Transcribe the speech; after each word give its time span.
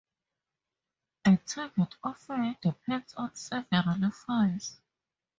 A 1.25 1.37
target 1.45 1.93
often 2.03 2.57
depends 2.59 3.13
on 3.13 3.35
several 3.35 4.09
files. 4.09 4.79